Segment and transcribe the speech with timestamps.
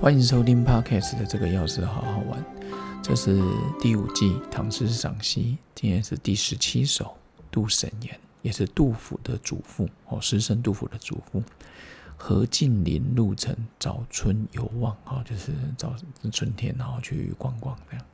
[0.00, 2.42] 欢迎收听 Podcast 的这个钥匙好好玩，
[3.02, 3.38] 这是
[3.78, 7.14] 第五季唐诗赏析，今天是第十七首
[7.50, 11.42] 杜审言，也是杜甫的祖父哦，诗圣杜甫的祖父。
[12.16, 15.94] 何近林路程早春游望啊，就是早
[16.32, 18.06] 春天然后去逛逛这样。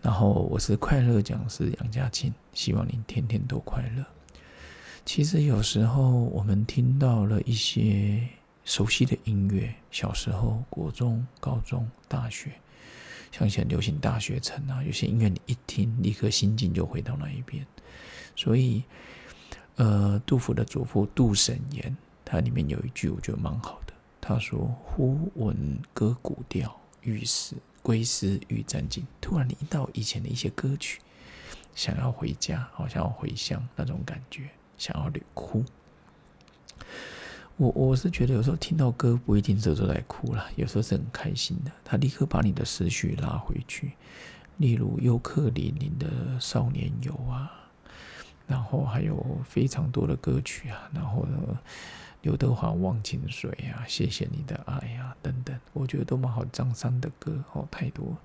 [0.00, 4.04] 然后我是快乐讲师杨家庆，希望您天天都快乐。
[5.04, 8.28] 其实有时候我们听到了一些
[8.70, 12.52] 熟悉的音乐，小时候、国中、高中、大学，
[13.32, 17.66] 像以前流行大学城啊，有些音乐你一听，立刻心境就回到那一边。
[18.36, 18.84] 所以，
[19.74, 31.00] 呃，杜甫的祖父杜审言，他里面有一句我觉得蛮好的，他说：“忽闻歌古调，欲思归思欲沾襟。”突然你听到以前的一些歌曲，
[31.74, 34.48] 想要回家，好像要回乡那种感觉。
[34.78, 35.64] 想要流哭，
[37.60, 41.70] 我我是觉得有时候听到歌不一定这时候在哭了，有时候是很开心的。
[41.84, 43.92] 他立刻把你的思绪拉回去，
[44.56, 46.06] 例如尤克里里的
[46.40, 47.52] 《少年游》啊，
[48.46, 51.58] 然后还有非常多的歌曲啊，然后呢，
[52.22, 56.42] 刘德华《忘情水》啊，《谢谢你的爱》啊等等，我觉得都蛮好。
[56.46, 58.16] 张三的歌哦，太多。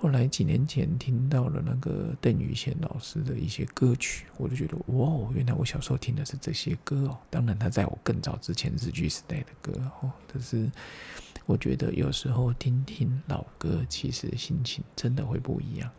[0.00, 7.18] 后来几年前听到了那个邓宇贤老师的一些歌曲，我就觉得哇，原来我小时候听的是这些歌哦。
[7.28, 10.70] 当然他在我更早之前日剧时代的歌哦，可是
[11.46, 15.90] 我觉得有时候听听老歌，其实心情真的会不一样。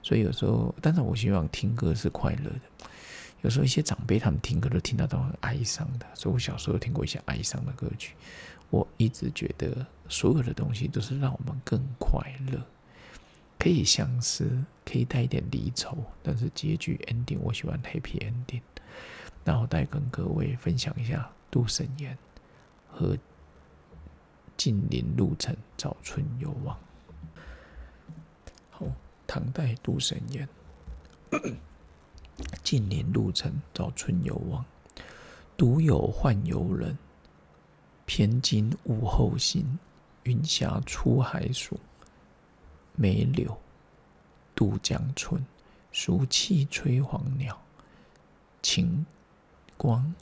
[0.00, 2.60] 所以有时候，但是我希望听歌是快乐的。
[3.42, 8.14] 有时候一些长辈他们听歌都听到都很哀伤的，所以我小时候听过一些哀伤的歌曲。
[8.70, 12.64] 我一直觉得所有的东西都是让我们更快乐。
[13.60, 14.50] 可以相思，
[14.86, 18.62] 可以带一点离愁，但是结局 ending 我喜欢 happy ending。
[19.44, 22.16] 然后再跟各位分享一下杜审言
[22.88, 23.16] 和
[24.56, 26.74] 近林路程早春游望。
[28.70, 28.86] 好，
[29.26, 30.48] 唐代杜审言，
[32.64, 34.64] 近林路程早春游望，
[35.58, 36.96] 独有宦游人，
[38.06, 39.78] 偏惊物后行，
[40.22, 41.78] 云霞出海曙。
[43.00, 43.56] 梅柳
[44.54, 45.42] 渡江春，
[45.90, 47.58] 暑气吹黄鸟，
[48.60, 49.06] 晴
[49.78, 50.14] 光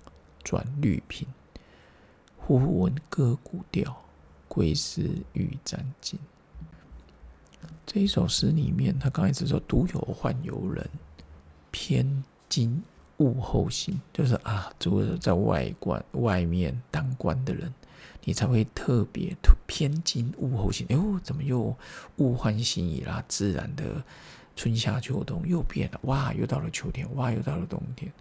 [0.44, 1.24] 转绿苹。
[2.36, 4.00] 忽闻歌古调，
[4.46, 6.16] 归思欲沾襟。
[7.84, 10.88] 这一首诗里面，他刚开始说“独有宦游人，
[11.72, 12.80] 偏惊
[13.16, 17.74] 物后行”，就是啊，这个在外官外面当官的人。
[18.24, 19.34] 你才会特别
[19.66, 21.76] 偏惊物后行，哟，怎么又
[22.16, 23.24] 物换星移啦？
[23.28, 24.02] 自然的
[24.56, 28.12] 春夏秋冬又变了，哇，又到了秋天，哇，又到了冬天，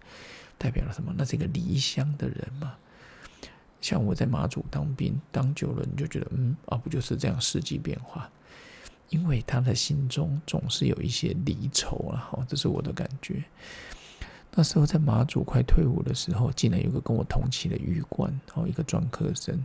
[0.56, 1.12] 代表了什么？
[1.16, 2.74] 那是一个离乡的人嘛。
[3.80, 8.30] 像我在马祖当兵，当久了你就觉得，嗯，啊，不就是这样四季变化？
[9.10, 13.42] 因为他的心中总是有一些离愁啊，哈，这是我的感觉。
[14.54, 19.64] 那时候在马祖快退伍的时候，竟然有个跟我同期的狱官，哦，一个专科生。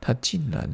[0.00, 0.68] 他竟然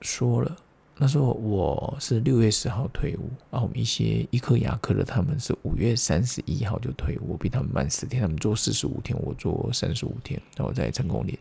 [0.00, 0.56] 说了，
[0.96, 11.36] 那时候我是六月十号退伍，啊，我们一些医科、牙科的他们是五月三十一号就退伍，我比他们慢十天，他们做四十五天，我做三十五天，然后在成功连，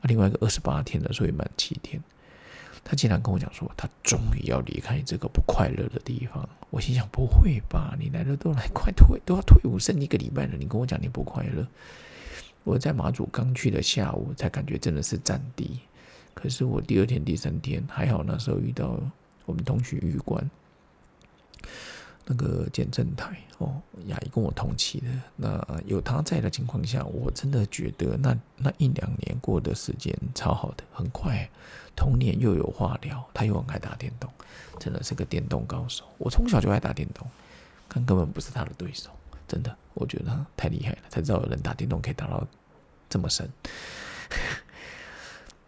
[0.00, 2.02] 啊，另外一个二十八天的，所以满七天。
[2.84, 6.48] 他竟然跟我讲说，他终于要离开这个不快乐的地方。
[6.70, 7.96] 我心想，不会吧？
[7.98, 11.66] 你来了都来快退，都要退伍剩一个礼拜了，你跟我讲你不快乐？
[12.64, 15.80] 我在马祖刚去的下午，才感觉真的是战地。
[16.34, 18.98] 可是我第二天、第三天还好，那时候遇到
[19.44, 20.50] 我们同学玉官，
[22.32, 25.06] 那个简正台哦，雅姨跟我同期的，
[25.36, 31.46] 那有他在的情况下，我真的觉得那那一两年过的时间超好的，很快。
[31.94, 34.30] 童年又有话聊，他又很爱打电动，
[34.78, 36.04] 真的是个电动高手。
[36.16, 37.26] 我从小就爱打电动，
[37.86, 39.10] 但根本不是他的对手，
[39.46, 42.46] 真的，我觉得太厉害了，才知道有人打电动可以打到
[43.10, 43.46] 这么深。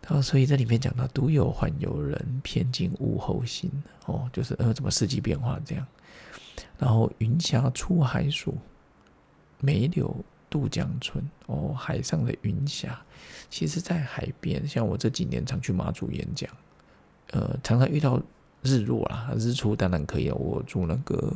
[0.06, 3.70] 然后，所以这里面讲到“独有宦游人，偏惊物后行”，
[4.04, 5.86] 哦，就是呃，怎么四季变化这样。
[6.78, 8.54] 然后“云霞出海曙，
[9.60, 10.14] 梅柳
[10.50, 13.00] 渡江春”，哦，海上的云霞，
[13.48, 16.50] 其实在海边，像我这几年常去马祖演讲，
[17.30, 18.20] 呃，常常遇到
[18.62, 20.30] 日落啦，日出当然可以。
[20.30, 21.34] 我住那个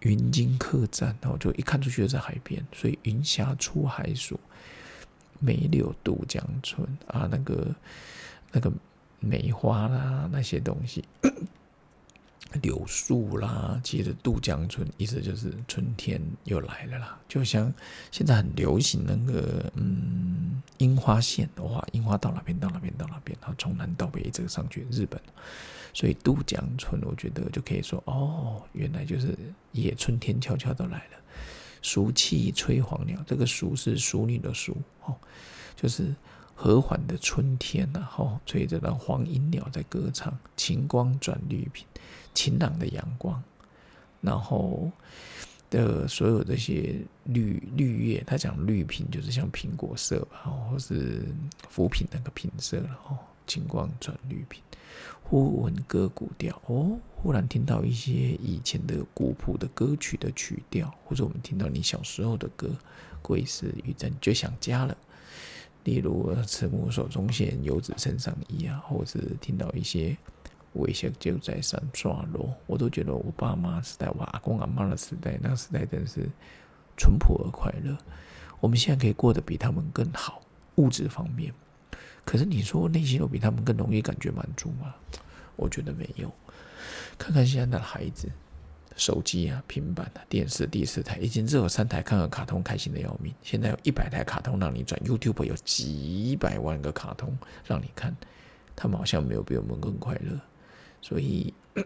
[0.00, 4.40] 云津客栈，然后就一看出去就在海边，所以“云霞出海曙”。
[5.40, 7.66] 梅柳渡江春啊，那个
[8.52, 8.72] 那个
[9.20, 11.04] 梅花啦，那些东西，
[12.60, 17.18] 柳树啦，其实渡江春意思就是春天又来了啦。
[17.28, 17.72] 就像
[18.10, 25.20] 现在很流行那个嗯樱花线，哇，樱花到哪边到哪边到哪边，然后从南到北一直上去日本，
[25.94, 29.36] 所以渡江春我觉得就可以说哦，原来就是
[29.72, 31.18] 也春天悄悄都来了。
[31.80, 35.16] 熟气吹黄鸟，这个熟是淑女的淑哦，
[35.76, 36.14] 就是
[36.54, 41.86] 和缓的春天呐，吼，吹着那黄莺鸟在歌唱，晴光转绿屏。
[42.34, 43.42] 晴朗的阳光，
[44.22, 44.90] 然后
[45.68, 51.26] 的所有这些绿绿叶，他讲绿屏就是像苹果色吧，或是
[51.68, 53.18] 浮萍那个品色了哦。
[53.46, 54.62] 晴光转绿屏，
[55.22, 62.70] 忽闻歌古调哦，忽然听到一些以前的古朴的歌曲的曲调，或者我们听到你小时候的歌，
[63.22, 64.96] 归思于真，就想家了。
[65.84, 70.16] 例如“慈母手中线，游子身上衣”啊，或者听到一些。
[70.74, 76.26] 微笑就在山刷落，我都觉得我爸妈时代，我阿公阿妈的时代，那个时代真是
[76.96, 77.94] 淳朴而快乐。
[78.58, 80.40] 我们现在可以过得比他们更好，
[80.76, 81.52] 物质方面。
[82.24, 84.94] 可是你说内心有比他们更容易感觉满足吗？
[85.56, 86.32] 我觉得没有。
[87.18, 88.30] 看看现在的孩子，
[88.96, 98.14] 手机啊、平板啊、电视第四台，以前只有三台看个卡通开心的要命，现在有一百台卡通让你转，YouTube 有几百万个卡通让你看，
[98.76, 100.38] 他们好像没有比我们更快乐。
[101.00, 101.52] 所以，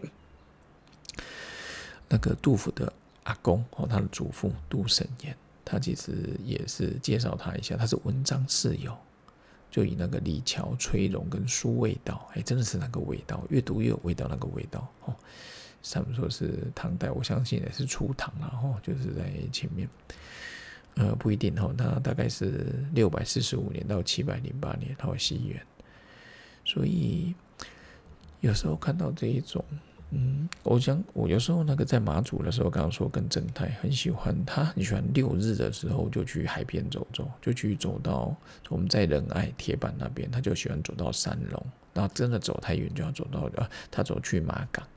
[2.07, 2.91] 那个杜甫的
[3.23, 8.95] 阿公哦，他的祖父杜审言，他其实也是介绍他一下，他是文章室友，
[9.71, 15.15] 就以那个李峤吹龙跟苏味道，哎，真的是那个味道，越读越有味道，那个味道哦。
[15.83, 19.87] 他们说是唐代，我相信也是初唐了哦，就是在前面，
[20.95, 25.61] 呃，不一定哦，他大概是六百四十五年到七百零八年，到西元，
[26.63, 27.35] 所以。
[28.39, 29.65] 有时候看到这一种，
[30.11, 38.33] 嗯，我讲我有时候那个在马祖的时候，刚刚说跟正太很喜欢，他很喜欢六日的时候就去海边走走，就去走到
[38.69, 41.65] 我们在仁爱铁板那边，他就喜欢走到三龙，
[41.95, 44.87] 然后真的走太远就要走到呃，他走去马港，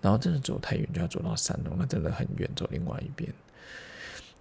[0.00, 3.32] 然后真的走太远就要走到三龙，那真的很远，走另外一边。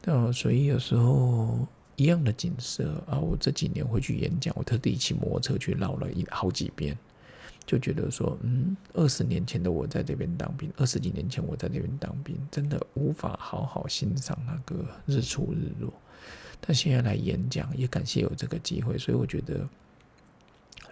[0.03, 6.97] 那所以有时候一样的景色啊，我这几年回去演讲，我特地骑摩托车去绕了一好几遍。
[7.65, 15.93] 就觉得说，嗯，二十年前的我在这边当兵，二十几年前我在这边当兵，真的无法好好欣赏那个日出日落。
[16.59, 19.69] 但现在来演讲，也感谢有这个机会，所以我觉得，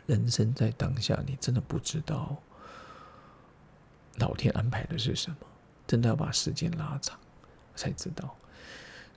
[0.05, 2.37] 人生在当下，你真的不知道
[4.17, 5.37] 老天安排的是什么，
[5.87, 7.17] 真的要把时间拉长
[7.75, 8.35] 才知道。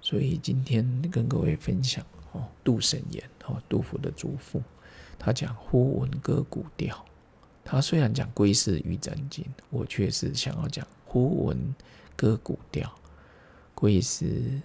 [0.00, 4.62] 所以今天跟各位分享哦，杜审言哦，杜甫的祖父，
[5.18, 7.04] 他讲忽闻歌古调。
[7.62, 11.74] 他虽然讲《归思于真经》，我却是想要讲“忽闻
[12.16, 12.90] 歌古调”。
[13.74, 14.60] 归思，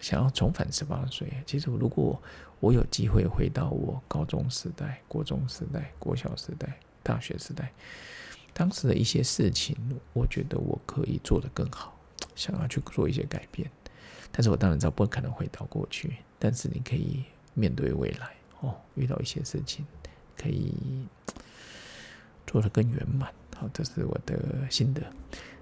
[0.00, 1.32] 想要重返十八岁。
[1.46, 2.20] 其实，如果
[2.60, 7.72] 我有机会回到我高中时代、国中时代、国小时代、大学时代，
[8.52, 9.76] 当时的一些事情，
[10.12, 11.96] 我觉得我可以做得更好，
[12.34, 13.70] 想要去做一些改变。
[14.30, 19.84] 但是我当然知道不可能回到过去，但是你可以面对未来哦，遇到一些事情。
[20.34, 20.74] 可以
[22.46, 25.00] 做得更圆满，好，这是我的心得，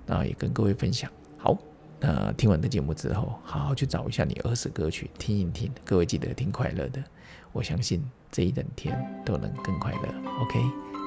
[0.06, 1.10] 那也跟各位分享。
[1.36, 1.58] 好，
[1.98, 7.04] 那听完的节目之后，好好去找一下你儿时歌曲听一听，各位记得听快乐的，
[7.52, 10.08] 我相信这一整天都能更快乐。
[10.40, 10.60] OK，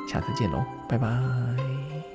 [0.07, 2.12] 下次见喽拜拜。